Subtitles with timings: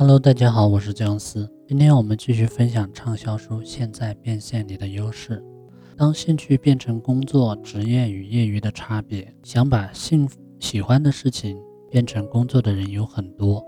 [0.00, 1.46] Hello，大家好，我是姜思。
[1.68, 5.36] 今天我们继续分享畅销书《现在变现你的优势》。
[5.94, 10.26] 当兴趣变成工作、职业与业余的差别，想把兴
[10.58, 11.54] 喜欢的事情
[11.90, 13.62] 变成工作的人有很多，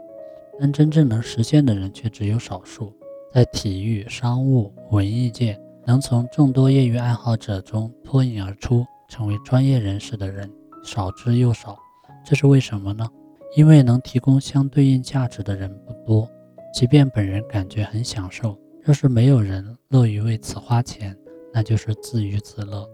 [0.58, 2.90] 但真正能实现的人却只有少数。
[3.30, 10.50] 在体育、商务、文艺界，能从众多业余爱好者中脱颖而出，成为专业人士的人
[10.82, 11.76] 少之又少。
[12.24, 13.06] 这是为什么呢？
[13.54, 16.28] 因为能提供相对应价值的人不多，
[16.72, 21.16] 即便本人感觉很享受，若是没有人乐于为此花钱，
[21.52, 22.88] 那就是自娱自乐。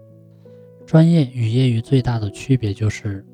[0.85, 3.25] 专业与业余最大的区别就是，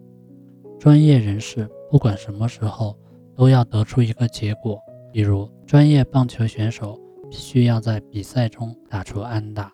[0.80, 2.96] 专业人士不管什么时候
[3.34, 4.80] 都要得出一个结果，
[5.12, 7.00] 比如专业棒球选手
[7.30, 9.74] 必须要在比赛中打出安打，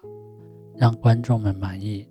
[0.78, 2.08] 让观众们满意。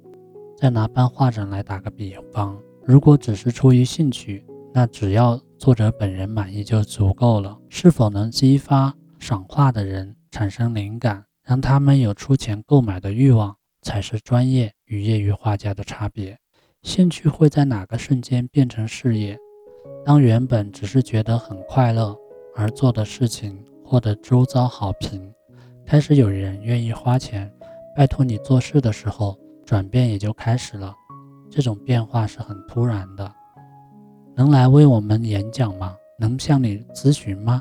[0.54, 7.58] 再拿颁画展来打个比方，如果只是出于兴趣，那只要作者本人满意就足够了。
[7.68, 16.38] 是否能激发赏画的人产生灵感，让他们有出钱购买的欲望，才是专业与业余画家的差别。
[16.82, 19.36] 兴趣会在哪个瞬间变成事业？
[20.04, 22.16] 当原本只是觉得很快乐
[22.56, 25.32] 而做的事情获得周遭好评，
[25.84, 27.52] 开始有人愿意花钱
[27.94, 30.94] 拜托你做事的时候，转变也就开始了。
[31.50, 33.30] 这种变化是很突然的。
[34.40, 35.94] 能来为我们演讲吗？
[36.18, 37.60] 能向你咨询吗？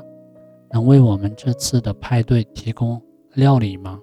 [0.70, 2.98] 能为我们这次的派对提供
[3.34, 4.00] 料理吗？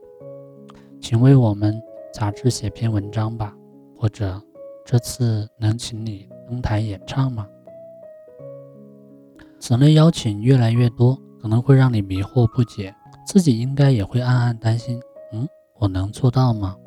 [1.02, 1.82] 请为我们
[2.14, 3.52] 杂志写篇文章吧，
[3.98, 4.40] 或者
[4.86, 7.48] 这次能请你登台演唱吗？
[9.60, 12.94] 此类邀请越来越多，可能会让你迷惑不解，
[13.26, 15.02] 自己应该也会暗暗担心：
[15.34, 15.48] 嗯，
[15.80, 16.78] 我能做到吗？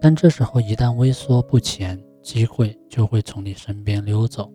[0.00, 4.48] 但这时候一旦畏缩不前，机会就会从你身边溜走。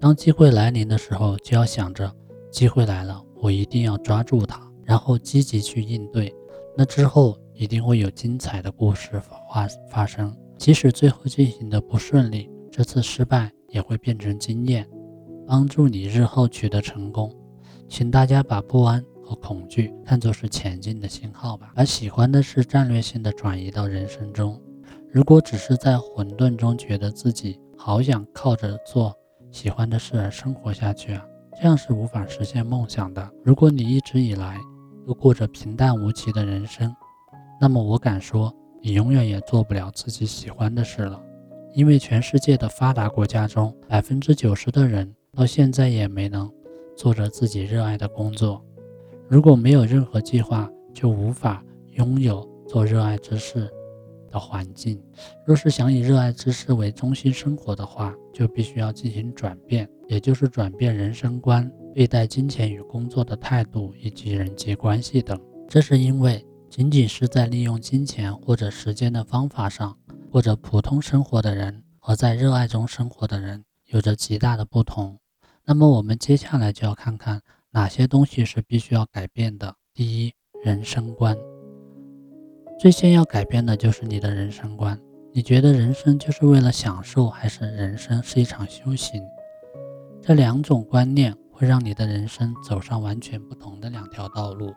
[0.00, 2.10] 当机会来临的时候，就要想着
[2.50, 6.34] 机会来了，我一定要抓住它，然后积极去应对。
[6.74, 9.20] 那之后一定会有精彩的故事
[9.52, 10.34] 发发生。
[10.56, 14.88] 即使最后进行的不顺利，这次失败也会变成经验，
[15.46, 17.30] 帮助你日后取得成功。
[17.86, 24.58] 请大家把不安和恐惧看作是前进的信号吧，把喜欢的事战略性的转移到人生中。
[25.12, 29.14] 如果只是在混沌中觉得自己好想靠着做。
[29.50, 31.24] 喜欢的事而生活下去啊，
[31.60, 33.30] 这样是无法实现梦想的。
[33.44, 34.58] 如果你一直以来
[35.06, 36.94] 都过着平淡无奇的人生，
[37.60, 41.20] 那么我敢说，你永远也做不了自己喜欢的事了。
[41.74, 46.50] 因为全世界的发达国家中，百分之九十的人到现在也没能
[46.96, 48.64] 做着自己热爱的工作。
[49.28, 51.62] 如果没有任何计划，就无法
[51.92, 53.70] 拥有做热爱之事。
[54.30, 55.02] 的环境，
[55.44, 65.38] 若是想以热爱之事为中心生活的话，就必须要进行转变，也就是转变人生观、对待金钱与工作的态度以及人际关系等。
[65.68, 69.96] 这是因为，仅仅是在利用金钱或者时间的方法上
[70.30, 75.18] 过着普通生活的人，和在热爱中生活的人有着极大的不同。
[75.64, 77.40] 那么，我们接下来就要看看
[77.70, 79.74] 哪些东西是必须要改变的。
[79.92, 80.32] 第一，
[80.64, 81.36] 人生观。
[82.80, 84.98] 最先要改变的就是你的人生观。
[85.34, 89.22] 你觉得人生就是为了享受，还是人生是一场修行？
[90.22, 94.72] 这两种观念会让你的人生走上完全不同的两条道路。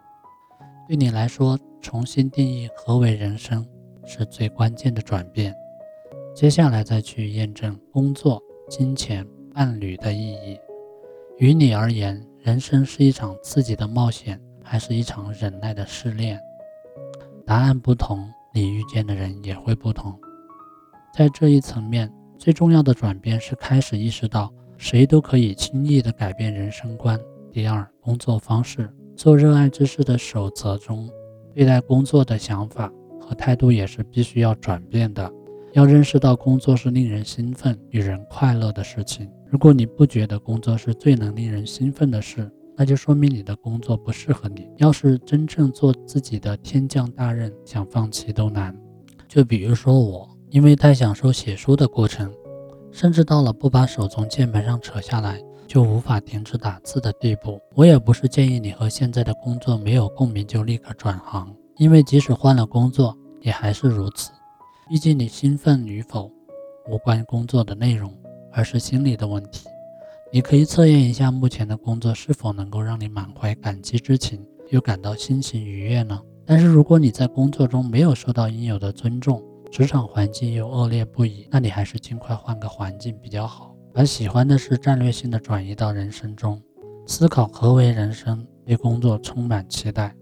[0.86, 3.66] 对你来说，重新定义何为人生
[4.06, 5.56] 是最关键的转变。
[6.36, 10.60] 接下来再去验证工作、金钱、伴侣的意义。
[11.38, 16.38] 于你而言，人生是一场刺激的冒险，还是一场忍耐的试炼？
[17.46, 20.18] 答案不同，你遇见的人也会不同。
[21.14, 27.20] 在这一层面，最重要的转变是开始意识到，谁都可以轻易地改变人生观。
[27.52, 31.10] 第二，工作方式，做热爱之事的守则中，
[31.54, 35.32] 对待工作的想法和态度也是必须要转变的。
[35.74, 39.30] 要认识到，工作是令人兴奋、与人快乐的事情。
[39.50, 44.70] 如果你不觉得工作是最能令人兴奋的事，那就说明你的工作不适合你。
[44.78, 48.76] 要是真正做自己的天降大任，想放弃都难。
[49.28, 52.32] 就比如说我，因为太享受写书的过程，
[52.92, 57.60] 甚至到了不把手从键盘上扯下来就无法停止打字的地步。
[57.76, 64.32] 我也不是建议你和现在的工作没有共鸣就立刻转行，因为即使换了工作，也还是如此。
[64.88, 66.32] 毕竟你兴奋与否，
[66.88, 68.14] 无关工作的内容，
[68.52, 69.68] 而是心理的问题。
[70.34, 76.20] 你可以测验一下目前的工作是否能够让你满怀感激之情，又感到心情愉悦呢？
[76.44, 79.40] 但是如果你在工作中没有受到应有的尊重，
[79.72, 83.76] 职场环境又恶劣不已，那你还是尽快换个环境比较好。
[83.94, 86.60] 把喜欢的事战略性的转移到人生中，
[87.06, 90.16] 思考何为人生，对工作充满期待，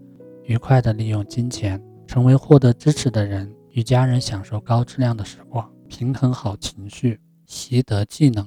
[0.44, 8.46] 愉快地利用金钱，成为获得支持的人，与家人享受高质量的时光，平衡好情绪，习得技能，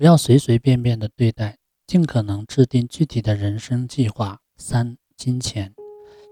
[0.00, 4.38] 不要随随便便的对待，尽可能制定具体的人生计划。
[4.56, 5.74] 三、金钱，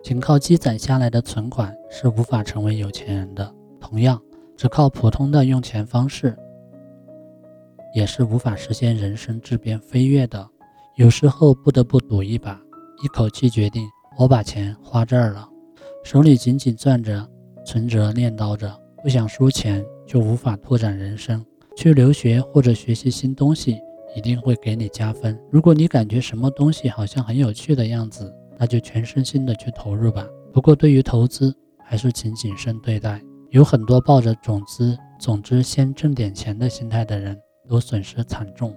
[0.02, 4.18] 仅靠积攒下来的存款是无法成为有钱人的，同样，
[4.56, 6.34] 只靠普通的用钱方式。
[7.94, 10.48] 也是无法实现人生质变飞跃的，
[10.96, 12.58] 有时候不得不赌一把，
[13.04, 13.86] 一口气决定
[14.16, 15.46] 我把钱花这儿了，
[16.02, 17.28] 手里紧紧攥着
[17.66, 21.44] 存折，念叨着不想输钱就无法拓展人生。
[21.78, 23.80] 去留学或者学习新东西
[24.16, 25.38] 一定会给你加分。
[25.48, 30.26] 如果你感觉什么东西好像很有趣的样子，那就全身心的去投入吧。
[30.52, 31.54] 不过对于投资，
[31.84, 33.22] 还是请谨慎对待。
[33.50, 37.40] 有很多抱着总之总之先挣点钱的心态的人。
[37.68, 38.74] 都损失惨重。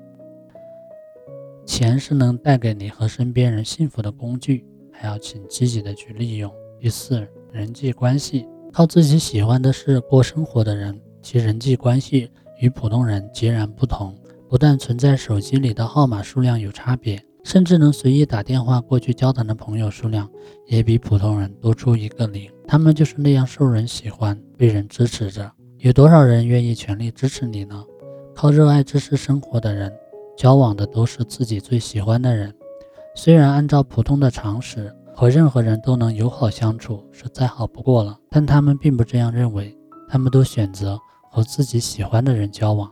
[1.66, 6.54] 钱是能带给你和身边人幸福的工具，还要请积极的去利用。
[6.78, 12.30] 第四，人际关系，靠自己喜欢的事过生活的人，其人际关系
[12.62, 14.16] 与普通人截然不同。
[14.48, 20.30] 不但存在手机里的号码数量有差别，甚至能随意打电话过去交谈的朋友数量，
[20.68, 22.50] 也比普通人多出一个零。
[22.68, 25.52] 他们就是那样受人喜欢，被人支持着。
[25.80, 27.84] 有多少人愿意全力支持你呢？
[28.36, 29.92] 靠热爱知识生活的人，
[30.38, 32.54] 交往的都是自己最喜欢的人。
[33.16, 39.78] 虽然按照普通的常识，和任何人都能友好相处是再好不过了，但他们并不这样认为。
[40.10, 41.00] 他们都选择
[41.34, 42.92] 和自己喜欢的人交往。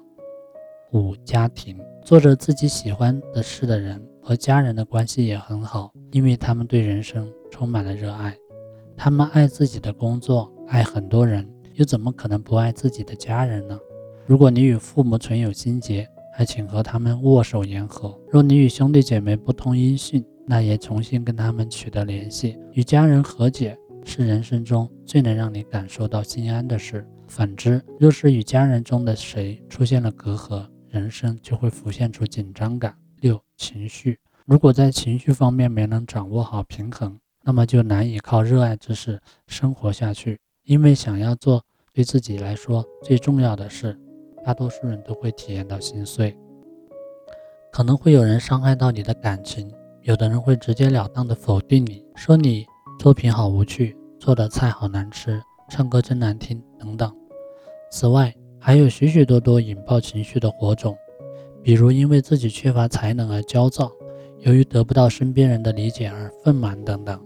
[0.93, 8.33] 五、家庭，做着自己喜欢的事的人和家人的关系也很好，因为他们对人生充满了热爱。
[8.95, 13.77] 他们爱自己的工作，爱很多人，又怎么可能不爱自己的家人呢？
[14.25, 22.57] 如果你与父母存有心结，还请和他们握手言和；若你与兄弟姐妹不通音讯，那也重新跟他们取得联系。
[22.71, 27.05] 与家人和解是人生中最能让你感受到心安的事。
[27.29, 32.97] 反之，若是与家人中的谁出现了隔阂，人生就会浮现出紧张感。
[33.21, 40.39] 六、情绪，如果在情绪方面没能掌握好平衡，那么就难以靠热爱之事生活下去。
[40.63, 43.97] 因为想要做对自己来说最重要的事。
[44.43, 46.35] 大多数人都会体验到心碎，
[47.71, 49.71] 可能会有人伤害到你的感情，
[50.01, 52.65] 有的人会直截了当的否定你，说你
[52.97, 57.15] 作品好无趣，做的菜好难吃，唱歌真难听等等。
[57.91, 60.97] 此外，还有许许多多引爆情绪的火种，
[61.63, 63.91] 比如因为自己缺乏才能而焦躁，
[64.39, 67.21] 由于得不到身边人的理解而愤满等等。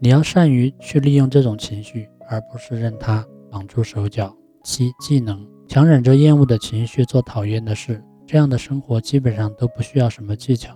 [0.00, 4.34] 你要善于去利用这种情绪，而不是任它绑住手脚。
[4.64, 5.46] 七技能。
[5.68, 10.74] 强忍着厌恶的情绪做讨厌的事，这样的生活基本上都不需要什么技巧，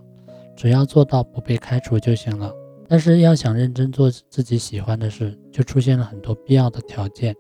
[0.54, 2.52] 只要做到不被开除就行了。
[2.92, 7.34] 但是要想认真做自己喜欢的事，就出现了很多必要的条件，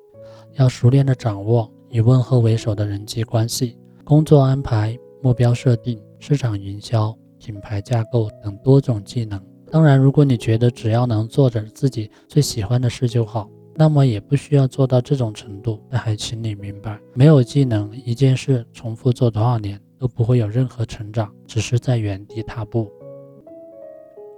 [0.54, 9.38] 要熟练的掌握以问候为首的人际关系、工作安排、目标设定、市场营销、品牌架构等多种技能。
[9.70, 13.46] 当然，如果你觉得只要能做着自己最喜欢的事就好。
[13.74, 22.90] 那么也不需要做到这种程度，但还请你明白，没有技能，一件事重复做多少年都不会有任何成长，只是在原地踏步。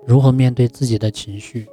[0.06, 1.66] 如何面对自己的情绪？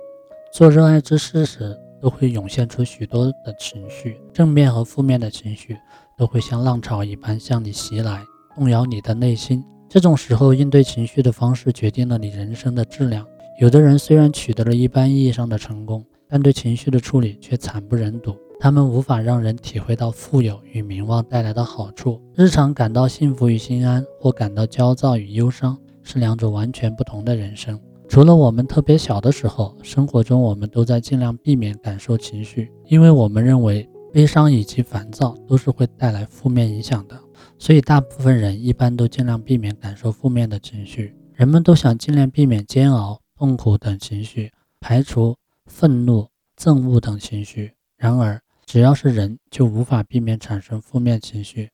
[0.53, 5.77] 做热爱之事时，都会涌现出许多的情绪，正面和负面的情绪
[6.17, 8.23] 都会像浪潮一般向你袭来，
[8.55, 9.61] 动摇你的内心。
[9.89, 13.25] 这种时候，应对情绪的方式决定了你人生的质量。
[13.59, 22.21] 有的人虽然取得了一般意义上的成功，但对情绪的处理却惨不忍睹，他们无法让人体会到富有与名望带来的好处。
[22.33, 27.77] 日常感到幸福与心安，或感到焦躁与忧伤，是两种完全不同的人生。
[28.11, 37.17] 除了我们特别小的时候，生活中我们都在尽量避免感受情绪，因为我们认为悲伤以及烦躁都是会带来负面影响的，
[37.57, 41.15] 所以大部分人一般都尽量避免感受负面的情绪。
[41.33, 44.51] 人们都想尽量避免煎熬、痛苦等情绪，
[44.81, 45.33] 排除。
[45.67, 46.27] 愤怒、
[46.57, 47.71] 憎恶等情绪。
[47.95, 51.69] 然而，只要是人，就无法避免产生负面情绪，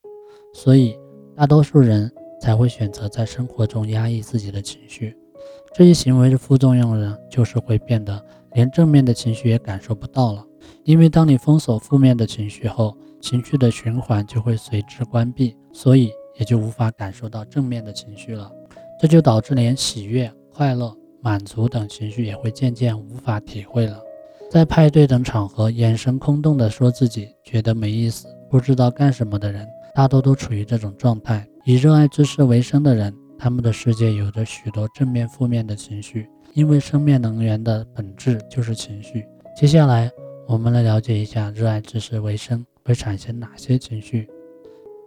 [0.53, 0.95] 所以
[1.35, 5.17] 大多数人才会选择在生活中压抑自己的情绪。
[5.77, 8.19] 这一行为的副作用呢，就是会变得
[8.53, 10.43] 连正面的情绪也感受不到了。
[10.85, 18.51] 因为当你封锁负面的情绪后，情绪的循环就会随之关闭，所以也就无法感受到正面的情绪了。
[18.99, 20.91] 这就导致连喜悦、快乐。
[21.21, 23.99] 满足等情绪也会渐渐无法体会了。
[24.49, 31.47] 在派对等场合，眼神空洞的说自己觉得没意思、不知道干什么的人，大多都处于这种状态。
[31.65, 39.25] 以热爱之事为生的人，他们的世界有着许多正面、负面的情绪，因为生命能源的本质就是情绪。
[39.55, 40.11] 接下来，
[40.47, 44.27] 我们来了解一下热爱知识为生会产生哪些情绪，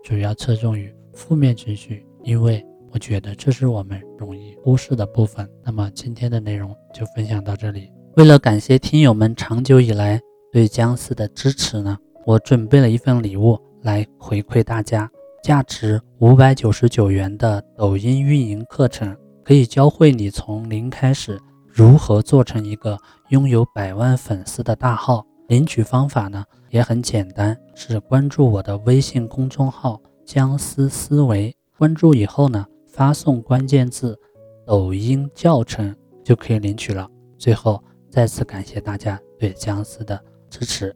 [0.05, 5.49] 主要侧重于负面情绪，因为我觉得这是我们容易忽视的部分。
[5.65, 7.91] 那么今天的内容就分享到这里。
[8.17, 10.21] 为了感谢听友们长久以来
[10.53, 11.97] 对僵尸的支持呢，
[12.27, 15.11] 我准备了一份礼物来回馈大家。
[15.43, 22.99] 价值五百九十九元的抖音运营课程，可以教会你从零开始如何做成一个
[23.31, 25.25] 拥有百万粉丝的大号。
[25.49, 31.57] 领取方法呢也很简单，是关注我的微信公众号“僵尸思维”。
[31.77, 34.17] 关注以后呢，发送关键字
[34.65, 37.09] “抖音教程”就可以领取了。
[37.39, 40.95] 最后再次感谢大家对僵尸的支持。